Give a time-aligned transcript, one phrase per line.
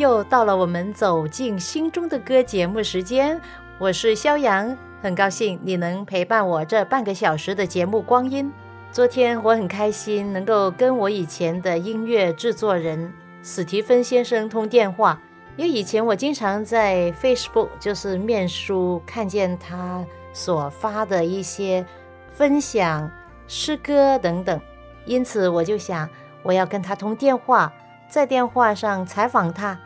[0.00, 3.38] 又到了我们走进心中的歌节目时间，
[3.78, 4.74] 我是肖阳。
[5.02, 8.50] 很高兴你能陪伴我这半个小时的节目光阴。
[8.90, 15.20] 昨天我很开心能够跟我以前的音乐制作人史蒂芬先生通电话，
[15.58, 21.84] 因为以前我经常在 Facebook 就是面书看见他所发的一些
[22.32, 23.10] 分享
[23.46, 24.58] 诗歌等等，
[25.04, 26.08] 因此我就想
[26.42, 27.70] 我要跟他通电话，
[28.08, 29.78] 在电话上采访他，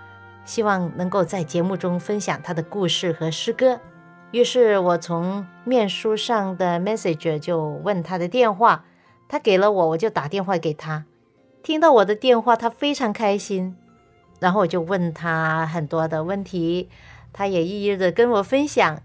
[0.44, 3.80] 希望能够在节目中分享他的故事和诗歌。
[4.32, 8.84] 于是我从面书上的 message 就问他的电话，
[9.28, 11.04] 他给了我，我就打电话给他。
[11.62, 13.76] 听到我的电话，他非常开心，
[14.40, 16.90] 然后我就问他很多的问题，
[17.32, 19.00] 他也一一的跟我分享。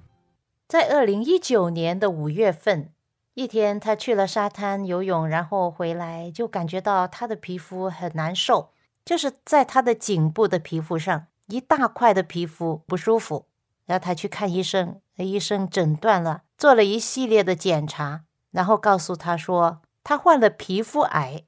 [0.67, 2.89] 在二零一九年的五月份，
[3.33, 8.71] 一天他去了沙滩游泳，然后回来就感觉到他的皮肤很难受，
[9.09, 13.47] 就是在他的颈部的皮肤上一大块的皮肤不舒服，
[13.88, 15.01] 然后他去看医生。
[15.17, 21.44] 医生诊断了，做了一系列的检查，然后告诉他说他患了皮肤癌。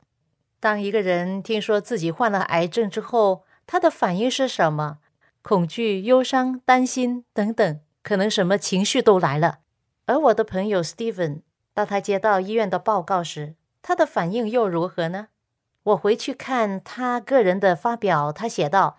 [0.60, 4.98] 当一个人听说自己患了癌症之后，他的反应是什么？
[5.44, 9.60] 恐惧、忧伤、担心等等，可能什么情绪都来了。
[10.08, 11.44] 而我的朋友 Steven，
[11.76, 13.54] 当他接到医院的报告时，
[13.84, 15.28] 他的反应又如何呢？
[15.84, 18.98] 我回去看他个人的发表，他写道：“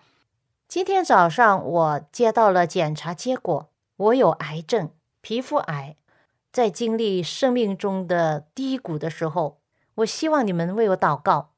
[0.67, 4.89] 今天早上我接到了检查结果。”我有癌症，
[5.21, 5.95] 皮肤癌，
[6.51, 9.59] 在经历生命中的低谷的时候，
[9.95, 11.51] 我希望你们为我祷告。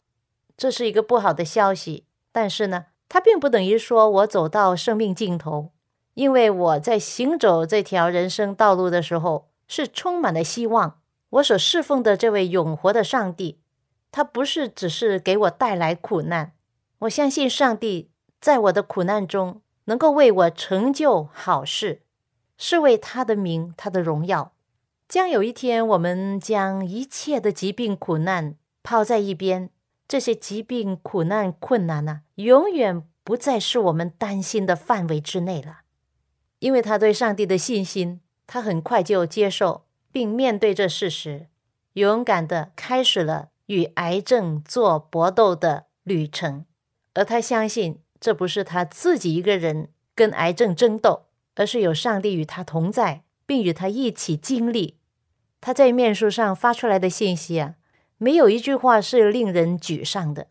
[0.58, 5.72] 这是一个不好的消息，但是呢，它并不等于说我走到生命尽头，
[6.14, 11.00] 因为我在行走这条人生道路的时候是充满了希望。
[11.30, 13.60] 我所侍奉的这位永活的上帝，
[14.16, 16.54] 他不是只是给我带来苦难，
[17.00, 22.04] 我相信上帝在我的苦难中能够为我成就好事。
[22.58, 24.54] 是为他的名，他的荣耀。
[25.10, 29.70] 将有一天，我们将一切的疾病苦难抛在一边，
[30.08, 35.80] 这些疾病苦难困难呢，永远不再是我们担心的范围之内了。
[36.60, 39.84] 因为他对上帝的信心，他很快就接受
[40.14, 41.48] 并面对这事实，
[41.96, 46.66] 勇敢的开始了与癌症做搏斗的旅程。
[47.14, 51.24] 而他相信，这不是他自己一个人跟癌症争斗。
[51.58, 54.98] 而是有上帝与他同在，并与他一起经历。
[55.62, 57.76] 他在面书上发出来的信息啊，
[58.18, 60.48] 没有一句话是令人沮丧的。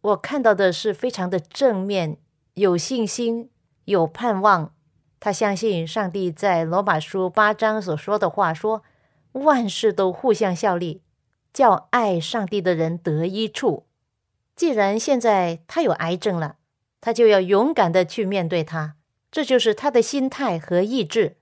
[0.00, 2.18] 我看到的是非常的正面，
[2.54, 3.50] 有信心，
[3.86, 4.72] 有盼望。
[5.18, 8.84] 他相信上帝在罗马书八章所说的话，说
[9.32, 11.02] 万事都互相效力，
[11.52, 13.86] 叫爱上帝的人得一处。
[14.54, 16.56] 既然现在他有癌症了，
[17.00, 18.96] 他就要勇敢的去面对他。
[19.30, 21.36] 这就是他的心态和意志。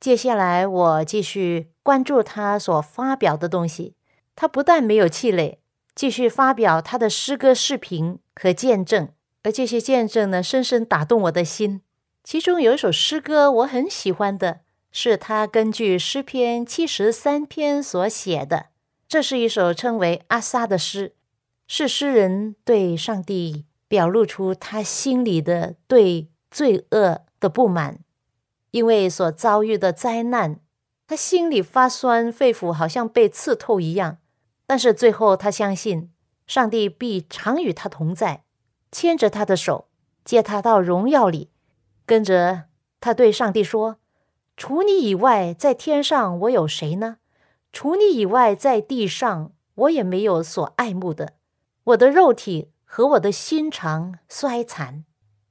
[0.00, 3.94] 接下来，我继续关注他所发表的东西。
[4.34, 5.60] 他不但没有气馁，
[5.94, 9.10] 继续发表他的诗歌、视频和见证，
[9.42, 11.82] 而这些见证呢，深深打动我的心。
[12.24, 18.71] 其中有一首诗歌我很喜欢的，是他根据诗篇七十三篇所写的。
[19.12, 21.14] 这是一首称为阿萨的诗，
[21.66, 26.30] 是诗人对上帝表露出他心里的对。
[26.50, 27.98] 罪恶的不满，
[28.70, 30.60] 因为所遭遇的灾难，
[31.06, 34.16] 他心里发酸，肺腑好像被刺透一样。
[34.66, 36.10] 但是最后，他相信
[36.46, 38.44] 上帝必常与他同在，
[38.90, 39.88] 牵着他的手，
[40.24, 41.50] 接他到荣耀里。
[42.04, 42.64] 跟着
[42.98, 43.96] 他对上帝说
[44.56, 47.16] ：“除你以外，在天上我有谁呢？
[47.72, 51.32] 除你以外，在地上我也没有所爱慕的。
[51.84, 55.04] 我的肉体和我的心肠衰残。”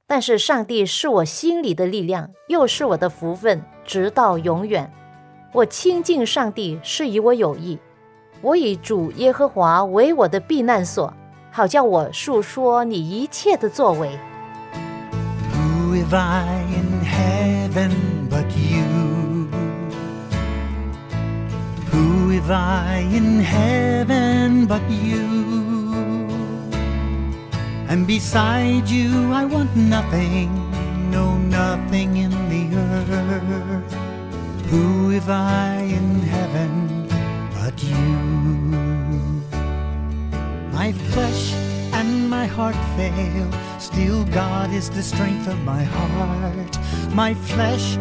[0.06, 4.92] 但是上帝是我心里的力量，又是我的福分，直到永远。
[5.54, 7.78] 我亲近上帝是以我有益，
[8.42, 11.14] 我以主耶和华为我的避难所，
[11.50, 14.18] 好叫我述说你一切的作为。
[16.10, 17.90] vi in heaven
[18.28, 18.91] but you?
[22.42, 25.28] Have I in heaven but you?
[27.88, 30.50] And beside you, I want nothing,
[31.08, 33.92] no, nothing in the earth.
[34.70, 37.06] Who have I in heaven
[37.54, 38.12] but you?
[40.72, 41.52] My flesh
[41.92, 46.76] and my heart fail, still God is the strength of my heart.
[47.14, 47.96] My flesh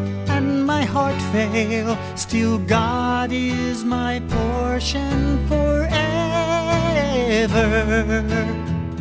[0.65, 5.91] my heart fail, still God is my portion forever.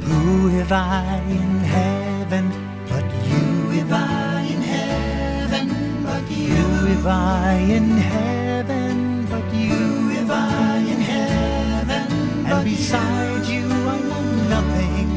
[0.09, 2.51] Who have I in heaven
[2.89, 3.71] but you?
[3.81, 5.67] Have I in heaven
[6.05, 6.55] but you?
[6.55, 10.09] Who have I in heaven but you?
[10.19, 12.07] Have I in heaven
[12.47, 15.10] and beside you I want nothing,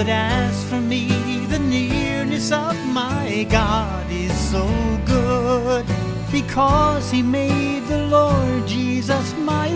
[0.00, 1.08] But as for me,
[1.50, 4.66] the nearness of my God is so
[5.04, 5.84] good
[6.32, 9.68] because He made the Lord Jesus my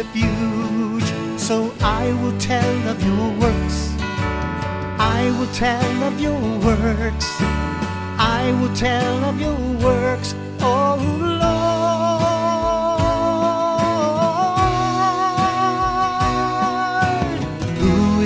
[0.00, 1.04] refuge.
[1.38, 3.92] So I will tell of your works.
[4.98, 7.28] I will tell of your works.
[8.16, 11.31] I will tell of your works, oh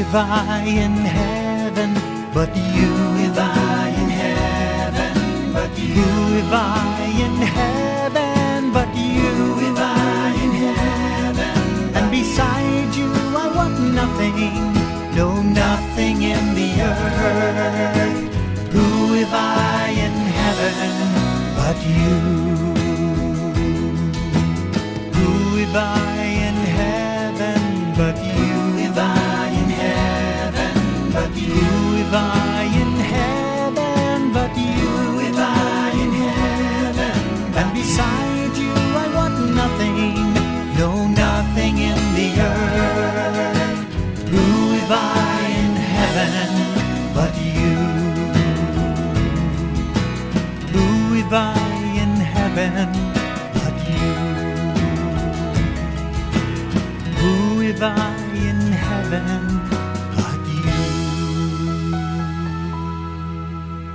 [0.06, 1.94] Who have I in heaven
[2.32, 2.94] but you?
[3.26, 5.94] Have I in heaven but you?
[5.94, 9.34] Who I in heaven but you?
[9.66, 11.96] Have I in heaven?
[11.96, 14.74] And beside you, I want nothing,
[15.16, 18.32] no nothing in the earth.
[18.72, 20.86] Who have I in heaven
[21.56, 22.45] but you?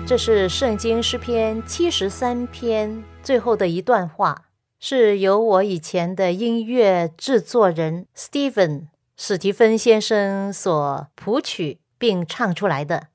[0.05, 13.07] 这是圣经诗篇七十三篇最后的一段话，是由我以前的音乐制作人 Steven 史蒂芬先生所谱曲并唱出来的。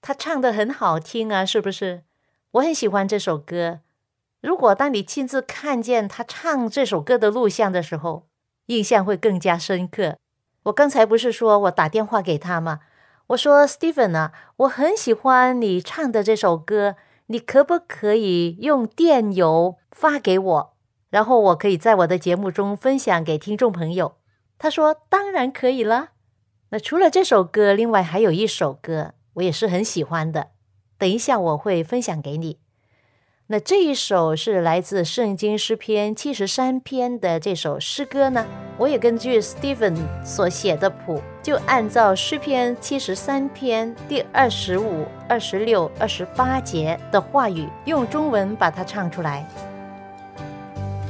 [0.00, 2.02] 他唱的很好听啊，是不是？
[2.52, 3.80] 我很喜欢这首歌。
[4.40, 8.26] 如果当你亲自看见他唱这首歌的录像的时候，
[8.66, 10.16] 印象会更加深刻。
[10.64, 12.80] 我刚才不是说我打电话给他吗？
[13.28, 20.76] 我说，Steven 啊，我很喜欢你唱的这首歌，你可不可以用电邮发给我，
[21.10, 24.16] 然后我可以在我的节目中分享给听众朋友？
[24.58, 26.10] 他说，当然可以了。
[26.70, 30.52] 那除了这首歌，另外还有一首歌，我也是很喜欢的，
[30.96, 32.61] 等一下我会分享给你。
[33.48, 38.46] 那这一首是来自圣经诗篇七十三篇的这首诗歌呢，
[38.78, 49.46] 我也根据 Steven 所写的谱，就按照诗篇七十三篇第二十五、二十六、二十八节的话语，用中文把它唱出来。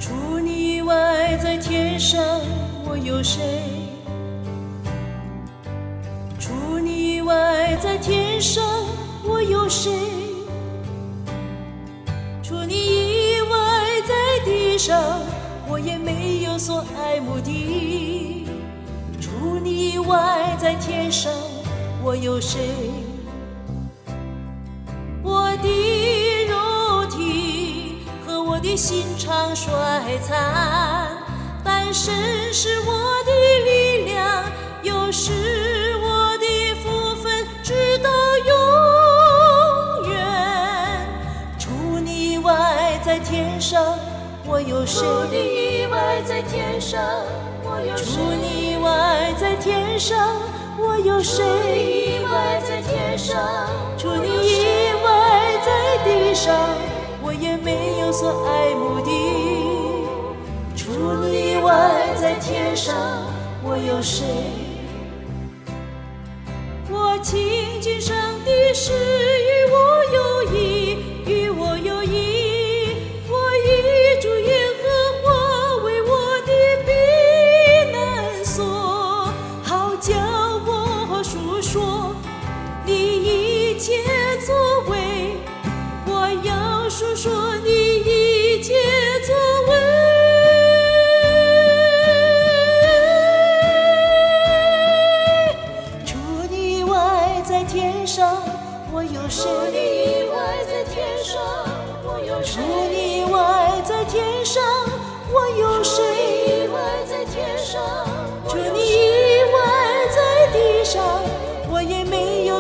[0.00, 2.40] 除你以外，在天上
[2.88, 3.60] 我有谁？
[6.40, 8.64] 除你以外，在天上
[9.24, 9.92] 我有谁？
[12.52, 13.56] 除你以外，
[14.06, 15.22] 在地上
[15.66, 18.46] 我也没有所爱慕的。
[19.18, 21.32] 除你以外，在天上
[22.04, 22.60] 我有谁？
[25.22, 29.72] 我的肉体和我的心肠衰
[30.22, 31.08] 残，
[31.64, 32.92] 但身是我
[33.24, 33.32] 的
[33.64, 34.44] 力量，
[34.82, 35.32] 有时
[43.72, 43.98] 上
[44.44, 45.00] 我有谁？
[45.00, 47.00] 除你以外，在天上
[47.64, 48.04] 我有谁？
[48.04, 50.36] 除你以外，在天上
[50.78, 51.42] 我有谁？
[51.42, 51.72] 除你
[52.20, 53.34] 以外，在天上，
[53.96, 56.54] 除你以外，在地上，
[57.22, 59.08] 我也没有所爱慕的。
[60.76, 62.94] 除你以外，在天上
[63.64, 64.26] 我有谁？
[66.90, 67.40] 我情
[67.80, 68.14] 景上
[68.44, 70.56] 的事与我有益，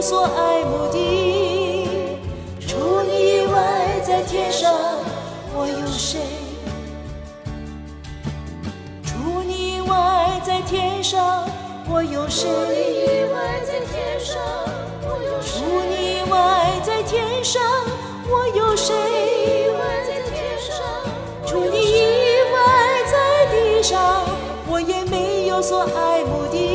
[0.02, 0.98] 所爱慕的。
[2.66, 4.74] 除你以外，在天上
[5.54, 6.18] 我有谁？
[9.04, 11.46] 除你以外，在天上
[11.88, 12.50] 我有谁？
[12.50, 14.42] 除你以外，在天上
[15.06, 15.60] 我有谁？
[15.60, 16.34] 除你以外，
[16.82, 17.62] 在天上
[18.28, 18.92] 我有谁？
[21.46, 22.58] 除你以外，
[23.06, 23.14] 在
[23.52, 24.26] 地上
[24.68, 26.71] 我也没有所爱慕的。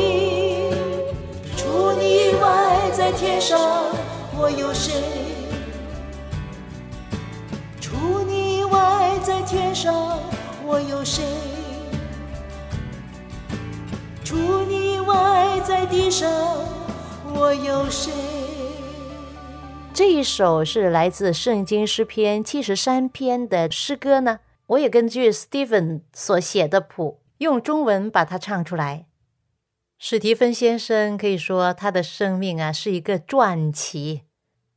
[3.10, 3.58] 在天上
[4.36, 4.92] 我有谁？
[7.80, 10.20] 除你以外，在天上
[10.62, 11.24] 我有谁？
[14.22, 16.30] 除你以外，在地上
[17.34, 18.12] 我有谁？
[19.94, 29.06] 这一首是来自圣经诗篇七十三篇的诗歌呢，我也根据 Steven 所写的谱，用中文把它唱出来。
[30.00, 34.22] 史蒂芬先生可以说他的生命啊是一个传奇，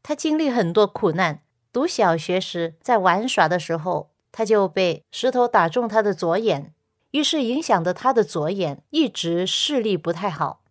[0.02, 1.44] 他经历很多苦难。
[1.72, 6.74] 读小学时，在玩耍的时候，他就被石头打中他的左眼，
[7.12, 10.64] 于是影响的他的左眼一直视力不太好。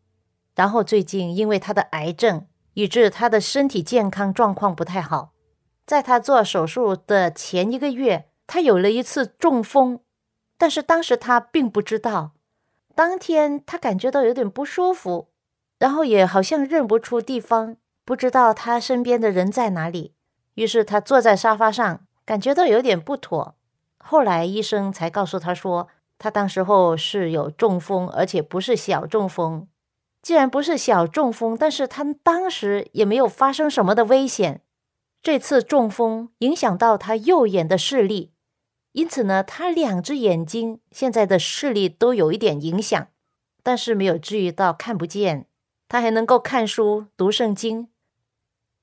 [0.56, 5.32] 然后最近因为他的癌症，以致他的身体健康状况不太好。
[5.86, 10.00] 在他做手术的前一个月，他有了一次中风，
[10.58, 12.32] 但是当时他并不知道。
[13.00, 15.30] 当天他感觉到有点不舒服，
[15.78, 20.12] 然后也好像认不出地方，不知道他身边的人在哪里。
[20.52, 23.54] 于是他坐在沙发上，感觉到有点不妥。
[23.96, 25.88] 后来医生才告诉他说，
[26.18, 29.66] 他当时候是有中风，而且不是小中风。
[30.20, 34.60] 既然不是小中风，但是他当时也没有发生什么的危险。
[35.22, 38.34] 这次中风影响到他右眼的视力，
[38.92, 43.08] 因此呢，他两只眼睛现在的视力都有一点影响，
[43.62, 45.46] 但是没有至于到看不见。
[45.88, 47.88] 他还能够看书、读圣经。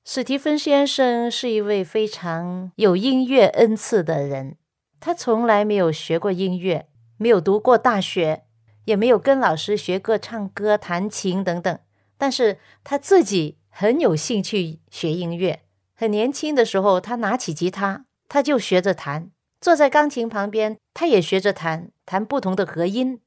[0.04, 4.56] 史蒂芬先生是一位非常有音乐恩赐的人，
[5.00, 6.88] 他从来没有学过音乐，
[7.18, 8.44] 没有读过大学，
[8.86, 11.78] 也没有跟老师学过唱歌、弹琴等等。
[12.16, 15.62] 但是他自己很有兴趣学音乐。
[15.94, 23.20] 很年轻的时候，他拿起吉他，他就学着弹；坐在钢琴旁边，他也学着弹，弹不同的和音。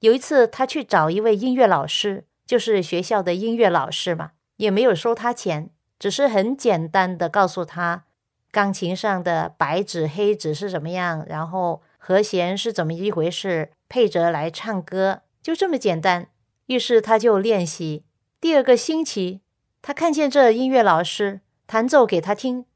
[0.00, 5.70] 有一次，他去找一位音乐老师，就是学校的音乐老师嘛，也没有收他钱。
[5.98, 8.04] 只是很简单的告诉他，
[8.50, 16.28] 钢琴上的白纸黑纸是怎么样，然后和弦是怎么一回事，配着来唱歌，就这么简单。
[16.66, 18.04] 于是他就练习。
[18.40, 19.40] 第二个星期，
[19.80, 22.66] 他看见这音乐老师弹奏给他听，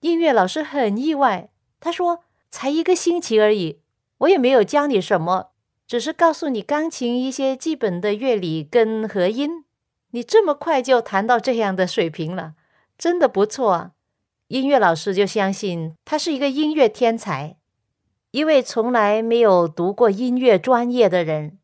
[0.00, 1.48] 音乐老师很意外，
[1.80, 3.80] 他说：“才一个星期而已，
[4.18, 5.50] 我也没有教你什么，
[5.86, 9.64] 只是告诉你钢琴一些基本的乐理跟和音，
[10.10, 12.54] 你这么快就弹到这样的水平了。”
[12.98, 13.90] 真的不错啊！
[14.48, 17.58] 音乐老师就相信他是一个音乐天才，
[18.30, 21.58] 一位从来没有读过音乐专业的人，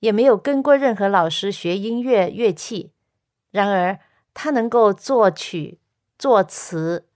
[0.00, 2.92] 也没有跟过任何老师学音乐乐器。
[3.50, 3.98] 然而，
[4.32, 5.78] 他能够作曲、
[6.18, 7.06] 作词、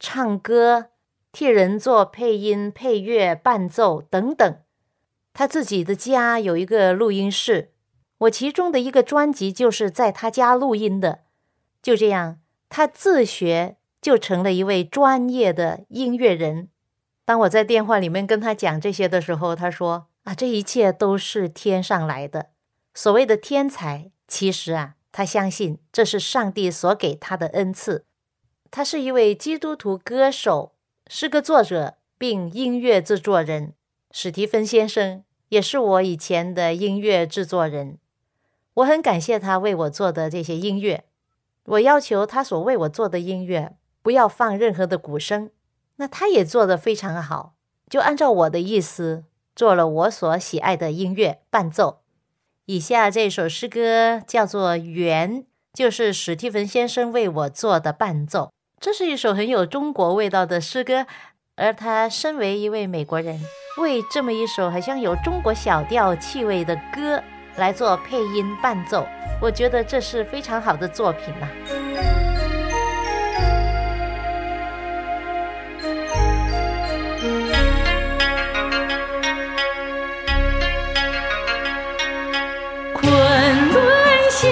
[0.00, 0.89] 唱歌，
[1.32, 4.58] 替人做配音、配乐、伴奏等等。
[5.32, 7.72] 他自己的家有一个录音室，
[8.18, 11.20] 我其中的一个专辑就是在他家录音的。
[11.82, 12.40] 就这样。
[12.72, 16.68] 他自学就成了一位专业的音乐人。
[17.24, 22.50] 当我在电话里面跟他讲这些的时候，他说：“啊，这一切都是天上来的。
[22.94, 28.04] 所谓的天才，其实啊，他相信这是上帝所给他的恩赐。
[28.70, 30.74] 他是一位基督徒歌手、
[31.12, 33.74] 诗歌作者，并音乐制作人。
[34.12, 37.98] 史蒂芬先生也是我以前的音乐制作人。
[38.74, 41.06] 我很感谢他为我做的这些音乐。”
[41.66, 45.50] 我要求他所为我做的音乐不要放任何的鼓声，
[45.96, 47.54] 那他也做得非常好，
[47.88, 49.24] 就按照我的意思
[49.56, 52.02] 做了我所喜爱的音乐伴奏。
[52.66, 55.42] 以下这首诗歌叫做《缘》，
[55.74, 58.52] 就是史蒂芬先生为我做的伴奏。
[58.82, 61.06] 这是一首很有中国味道的诗歌，
[61.54, 63.38] 而他身为一位美国人，
[63.76, 67.22] 为这么一首好像有中国小调气味的歌
[67.56, 69.06] 来做配音伴奏，
[69.38, 71.46] 我觉得这是非常好的作品呐。
[82.94, 83.12] 昆
[83.74, 84.48] 仑下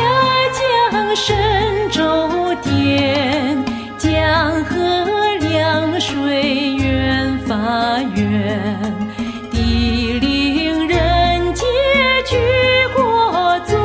[7.68, 8.80] 远发远。
[9.50, 11.64] 地灵人杰
[12.26, 12.36] 举
[12.96, 13.76] 国足，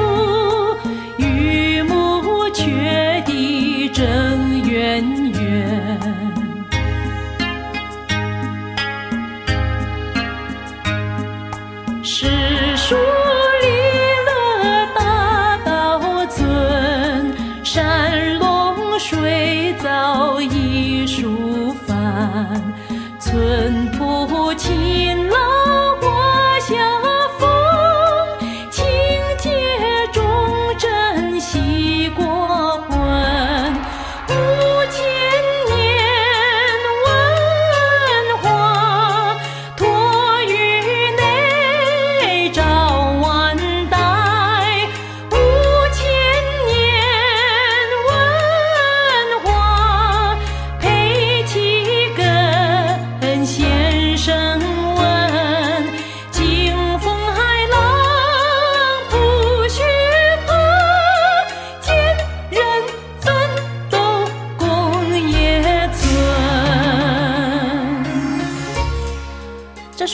[1.17, 4.05] 玉木却地正
[4.69, 5.99] 渊源。
[12.05, 12.27] 诗
[12.77, 12.95] 书
[13.61, 13.67] 礼
[14.25, 14.31] 乐
[14.95, 22.61] 大道尊，山龙水藻艺术范，
[23.33, 25.35] 淳朴勤劳
[25.99, 26.75] 华夏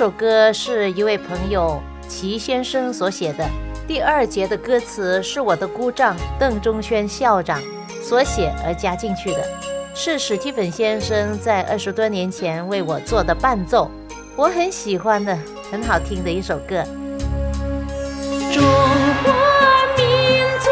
[0.10, 3.48] 首歌是一位朋友齐先生所写的，
[3.88, 7.62] 第二节的歌词是我的姑丈邓中轩校长
[8.02, 9.48] 所写而加进去的，
[9.94, 13.92] 是史蒂芬先生在二十多年前为我做的伴奏，
[14.36, 15.38] 我很喜欢的，
[15.72, 16.84] 很好听的一首歌。
[18.52, 19.32] 中华
[19.96, 20.72] 民族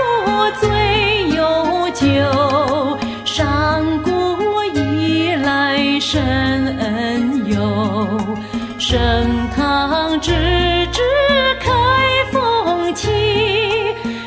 [0.60, 4.10] 最悠久，上古
[4.74, 6.26] 以来深
[6.80, 8.20] 恩佑，
[10.28, 10.34] 盛唐之
[10.92, 11.02] 治
[11.62, 11.72] 开
[12.34, 13.08] 风气，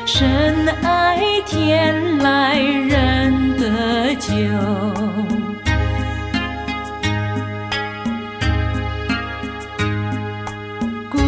[0.07, 4.31] 深爱天来人得救。
[11.11, 11.19] 古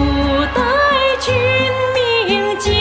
[0.56, 0.62] 代
[1.22, 1.32] 君
[1.94, 2.72] 明敬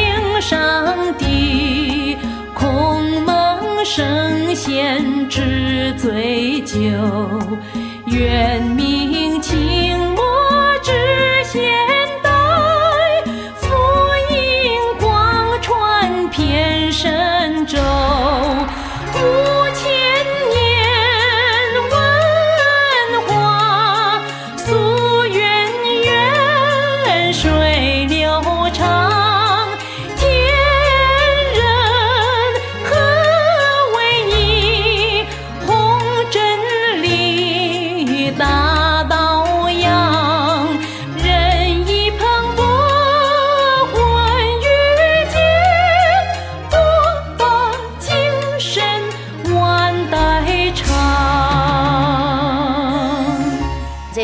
[0.40, 2.16] 上帝，
[2.54, 6.78] 孔孟圣贤至最久，
[8.06, 9.01] 愿明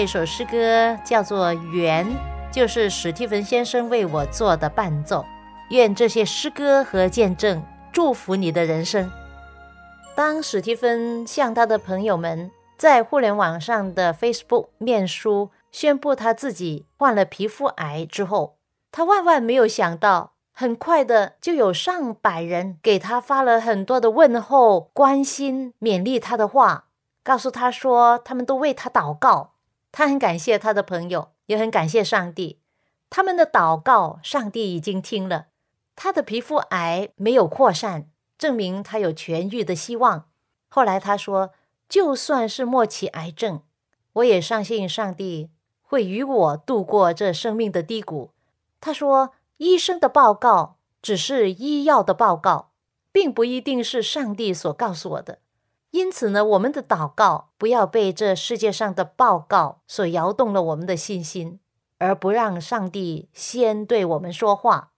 [0.09, 2.07] 首诗歌叫做《缘》，
[2.51, 5.23] 就是史蒂芬先生为我做的伴奏。
[5.69, 9.11] 愿这些诗歌和见证祝福你的人生。
[10.17, 18.57] 当史蒂芬向他的朋友们在互联网上的 Facebook 面书宣布他自己患了皮肤癌之后，
[18.91, 26.87] 他万万没有想到，很快的就有上百人给他发了很多的问候、关心、勉励他的话，
[27.23, 29.53] 告诉他说他们都为他祷告。
[29.91, 32.61] 他很感谢他的朋友，也很感谢上帝，
[33.09, 35.47] 他们的祷告，上帝已经听了。
[35.97, 40.29] 他的皮肤癌没有扩散，证明他有痊愈的希望。
[40.69, 41.53] 后来他说，
[41.89, 43.63] 就算是末期癌症，
[44.13, 45.51] 我也相信上帝
[45.83, 48.33] 会与我度过这生命的低谷。
[48.81, 52.71] 他说，医生的报告只是医药的报告，
[53.11, 55.41] 并不一定是上帝所告诉我的。
[55.91, 61.61] 因此呢，我们的祷告不要被这世界上的报告所摇动了我们的信心，
[61.99, 64.91] 而不让上帝先对我们说话。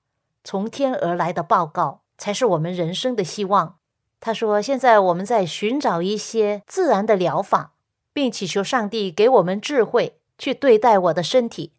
[0.43, 3.77] 从天而来的报告才是我们人生的希望。
[4.19, 7.75] 他说：“现在我们在寻找一些自然的疗法，
[8.13, 11.73] 并祈求上帝给我们智慧去对待我的身体。”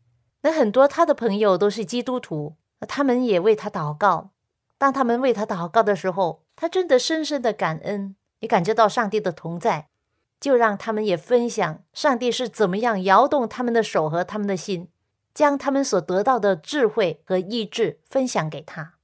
[0.44, 2.56] 那很多他的朋友都是基督徒，
[2.88, 4.32] 他们也为他祷告。
[4.80, 9.88] 当他们为他祷告的时候，他真的深深的感恩，也感觉到上帝的同在，
[10.40, 14.90] 就让他们也分享上帝是怎么样摇动他们的手和他们的心，
[15.34, 18.96] 将他们所得到的智慧和意志分享给他。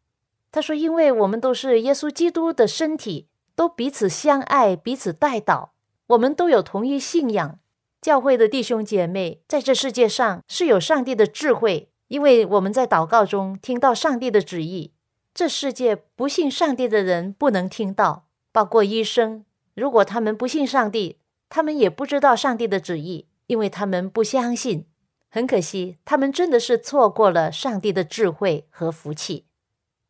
[0.52, 5.74] 他说：“因为我们都是耶稣基督的身体，都彼此相爱，彼此带导，
[6.08, 7.60] 我们都有同一信仰。
[8.02, 14.94] 教会的弟兄姐妹在这世界上是有上帝的智慧，因为我们在祷告中听到上帝的旨意。
[15.34, 18.27] 这世界不信上帝的人不能听到，
[18.58, 19.46] 包括医生。
[19.76, 24.88] 如果他们不信上帝，他们也不知道上帝的旨意，因为他们不相信。
[25.30, 29.46] 很可惜，他们真的是错过了上帝的智慧和福气。”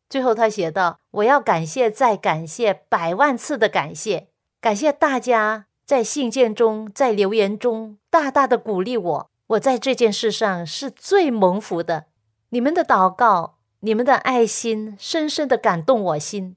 [0.09, 4.29] 最后，他写道：“我要感谢，再感谢，百万次的感谢，
[4.61, 9.29] 感谢大家在信件中、在留言中大大的鼓励我。
[9.47, 12.05] 我在这件事上是最蒙福的。
[12.51, 16.55] 你们的祷告，你们的爱心，深深的感动我心。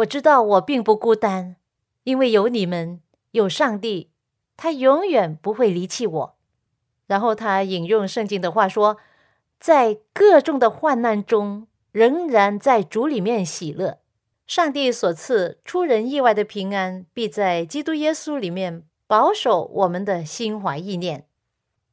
[0.00, 1.56] 我知道我并不孤单，
[2.04, 4.10] 因为有你们，有上帝，
[4.56, 6.36] 他永远不会离弃我。”
[7.08, 8.98] 然后他引用圣经的话说
[9.58, 13.98] ：“在各种的患难中。”仍然在主里面喜乐。
[14.46, 21.26] 上帝所赐出人意外的平安，必在基督耶稣里面保守我们的心怀意念。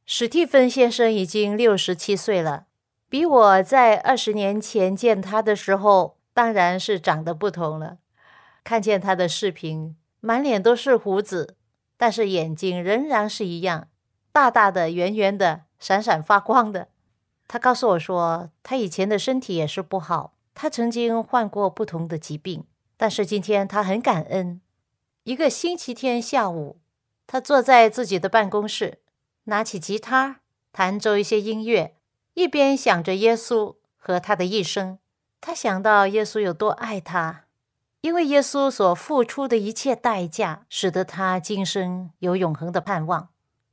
[0.06, 2.66] 史蒂芬先生已经六十七岁了，
[3.08, 7.98] 比我在二十年前见他的时候，当然是长得不同了。
[8.62, 11.56] 看见他的视频，满脸都是胡子，
[11.96, 13.88] 但是眼睛仍然是一样
[14.30, 16.90] 大大的、圆圆的、闪闪发光的。
[17.48, 22.64] 他告诉我说，他以前的身体也是不好，他曾经患过不同的疾病，
[22.96, 24.60] 但是今天他很感恩。
[25.24, 26.78] 一个星期天下午，
[27.26, 29.00] 他坐在自己的办公室，
[29.46, 31.96] 拿起吉他弹奏一些音乐，
[32.34, 35.00] 一边想着耶稣和他的一生。
[35.40, 37.44] 他想到耶稣有多爱他，
[38.00, 43.28] 因为耶稣所付出的一切代价，使得他今生有永恒的盼望。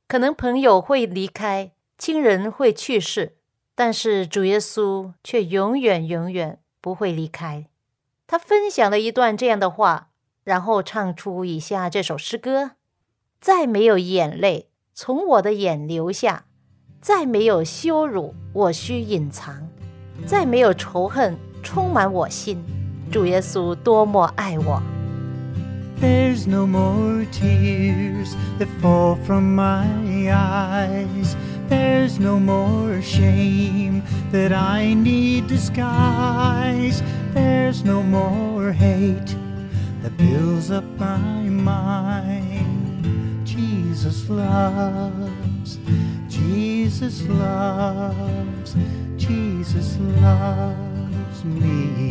[0.08, 3.36] 可能朋友会离开，亲人会去世。
[3.78, 7.66] 但是主耶稣却永远永远不会离开。
[8.26, 10.08] 他分享了一段这样的话，
[10.44, 12.70] 然后唱出以下这首诗歌：
[13.38, 16.46] 再没有眼泪从我的眼流下，
[17.02, 19.68] 再没有羞辱我需隐藏，
[20.24, 22.57] 再没有仇恨充满我心。
[23.11, 24.81] 主耶稣多么爱我！
[25.99, 29.85] There's no more tears that fall from my
[30.31, 31.35] eyes.
[31.69, 37.03] There's no more shame that I need disguise.
[37.33, 39.35] There's no more hate
[40.01, 43.45] that fills up my mind.
[43.45, 45.77] Jesus loves,
[46.29, 48.75] Jesus loves,
[49.17, 50.94] Jesus loves
[51.44, 52.10] me.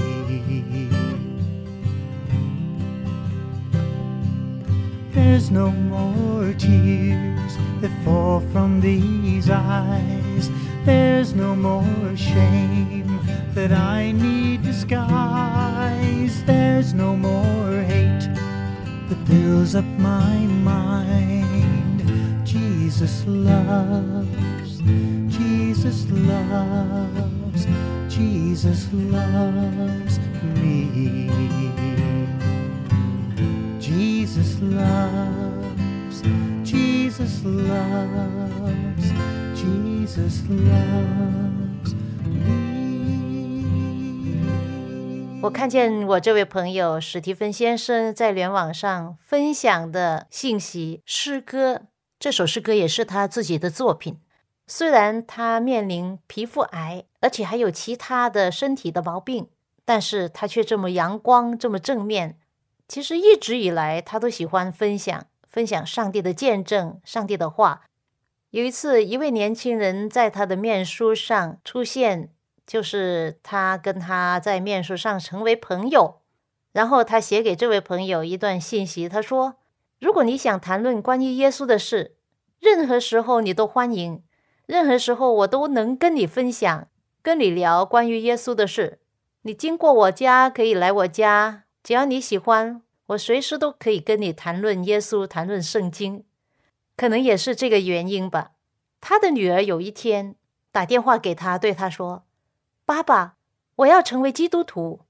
[5.12, 10.50] There's no more tears that fall from these eyes.
[10.86, 13.20] There's no more shame
[13.54, 16.44] that I need disguise.
[16.46, 18.30] There's no more hate
[19.10, 22.02] that fills up my mind.
[22.46, 24.80] Jesus loves,
[25.28, 27.25] Jesus loves,
[28.16, 30.20] Jesus loves
[30.62, 31.30] me.
[33.78, 36.24] Jesus loves,
[36.64, 39.12] Jesus loves,
[39.54, 42.40] Jesus loves me。
[45.42, 51.82] 我看见我这位朋友史蒂芬先生在联网上分享的信息诗歌，
[52.18, 54.20] 这首诗歌也是他自己的作品。
[54.68, 59.48] 虽然他面临皮肤癌，而且还有其他的身体的毛病，
[59.84, 62.38] 但是他却这么阳光，这么正面。
[62.88, 67.82] 其实一直以来，他都喜欢分享分享上帝的见证、上帝的话。
[68.52, 72.30] 有一次，一位年轻人在他的面书上出现，
[72.68, 76.22] 就是他跟他在面书上成为朋友。
[76.74, 79.56] 然后他写给这位朋友一段信息，他说
[80.00, 82.18] ：“如果你想谈论关于耶稣的事，
[82.60, 84.22] 任何时候你都欢迎，
[84.68, 86.88] 任何时候我都能跟你分享，
[87.26, 89.00] 跟你聊关于耶稣的事。
[89.42, 96.24] 你经过我家，可以来我家。”只要你喜欢，我随时都可以跟你谈论耶稣，谈论圣经。
[96.96, 98.52] 可能也是这个原因吧。
[99.02, 100.36] 他的女儿有一天
[100.72, 102.26] 打电话给他，对他说
[102.86, 103.38] ：“爸爸，
[103.78, 105.02] 我要成为基督徒。”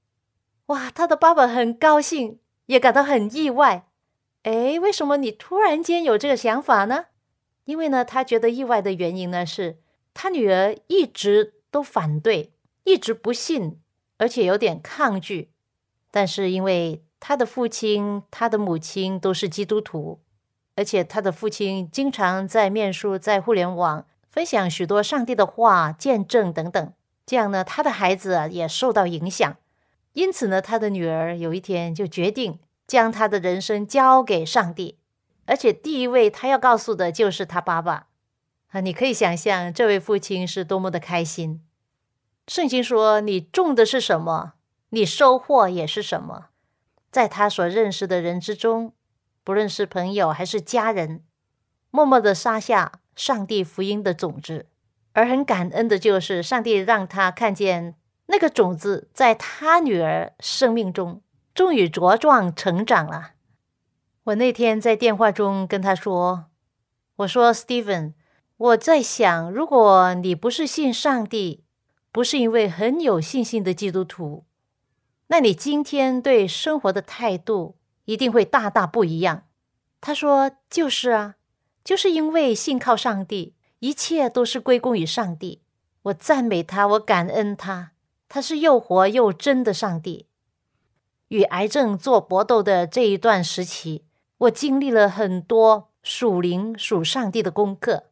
[0.72, 3.86] 哇，他的爸爸很高兴，也感到很意外。
[4.44, 7.08] 哎，为什么你突然间有这个想法呢？
[7.66, 9.80] 因为呢，他觉得意外的原因呢，是
[10.14, 13.78] 他女儿一直都反对，一直不信，
[14.16, 15.50] 而且有点抗拒。
[16.10, 20.22] 但是因为他的父亲、他的母亲都是基督徒，
[20.74, 26.92] 而且他的父亲经常在面书、在互联网分享许多上帝的话、见证等等。
[27.26, 29.54] 这样呢，他的孩子也受到影响。
[30.14, 34.96] 因此呢，他的女儿有一天就决定将他的人生交给上帝，
[35.44, 38.06] 而且第一位他要告诉的就是他爸爸。
[38.68, 41.60] 啊，你可以想象这位父亲是多么的开心。
[42.46, 44.54] 圣经说：“你种的是什么，
[44.90, 46.50] 你收获也是什么。”
[47.10, 48.92] 在他所认识的人之中，
[49.42, 51.24] 不论是朋友还是家人，
[51.90, 54.66] 默默的撒下上帝福音的种子，
[55.12, 61.22] 而很感恩的就是上帝让他看见那个种子在他女儿生命中
[61.54, 63.32] 终于茁壮成长了。
[64.24, 66.46] 我那天在电话中跟他说
[67.16, 68.14] ：“我说，Steven，
[68.56, 71.64] 我在想，如果你不是信上帝，
[72.16, 74.46] 不是一位很有信心的基督徒。”
[75.28, 77.76] 那你今天对生活的态度
[78.06, 79.42] 一定会大大不一样。
[80.00, 81.34] 他说：“就是啊，
[81.84, 85.60] 就是因为信靠上帝，一切都是归功于上帝。
[86.04, 87.92] 我赞美他，我感恩他，
[88.30, 90.24] 他是又活又真的上帝。
[91.28, 94.04] 与癌症做搏斗的这一段时期，
[94.38, 98.04] 我经历了很多属灵属上帝的功课。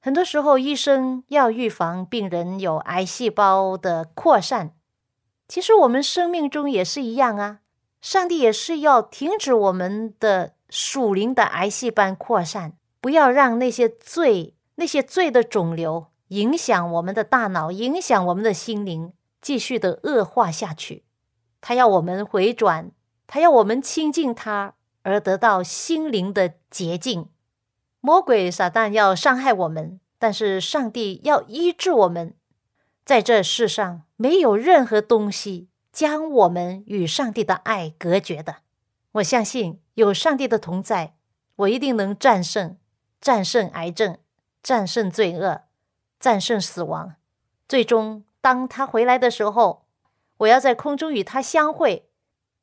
[0.00, 4.72] 很多时候，医生要预防病人有癌细胞的扩散。”
[5.46, 7.58] 其实我们生命中也是一样啊，
[8.00, 21.02] 上帝也是要停止我们的属灵的癌细胞扩散，不要让那些罪、那些罪的肿瘤影响我们的大脑，影响我们的心灵，继续的恶化下去。
[21.60, 22.92] 他要我们回转，
[23.26, 27.28] 他要我们亲近他，而得到心灵的洁净。
[28.00, 32.34] 魔鬼撒旦要伤害我们，但是上帝要医治我们。
[33.04, 38.56] 在这世上，没有任何东西将我们与上帝的爱隔绝的。
[39.12, 41.14] 我相信有上帝的同在，
[41.56, 42.76] 我一定能战胜、
[43.20, 44.16] 战胜癌症、
[44.62, 45.62] 战胜罪恶、
[46.18, 47.16] 战胜死亡。
[47.68, 49.84] 最终，当他回来的时候，
[50.38, 52.08] 我要在空中与他相会，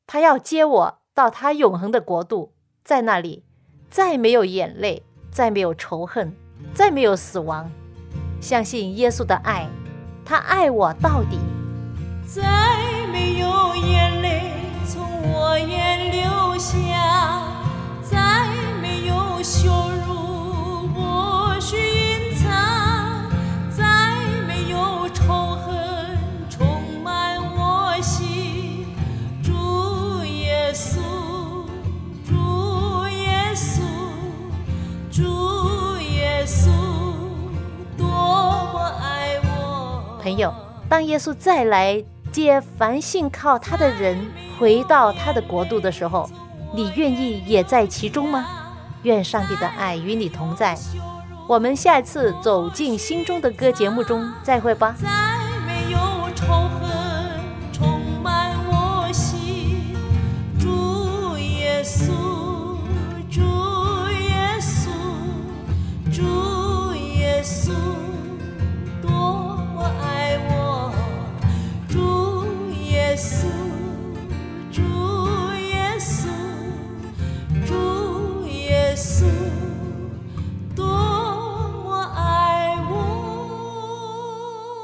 [0.06, 3.44] 他要接我到他永恒的国度，在那里
[3.90, 6.34] 再没有眼泪，再没有仇恨，
[6.74, 7.70] 再没有死亡。
[8.40, 9.66] 相信耶稣的爱。
[10.24, 11.38] 他爱我到底，
[12.26, 12.42] 再
[13.10, 14.52] 没有眼泪
[14.86, 17.42] 从我眼流下，
[18.02, 18.46] 再
[18.82, 19.70] 没有羞
[20.06, 21.76] 辱我需
[40.28, 40.52] 朋友，
[40.90, 44.14] 当耶稣再来接凡信靠他的人
[44.58, 46.28] 回到他的国度的时候，
[46.74, 48.44] 你愿意也在其中吗？
[49.04, 50.76] 愿上帝的爱与你同在。
[51.48, 54.94] 我们下一次走进心中的歌节目中再会吧。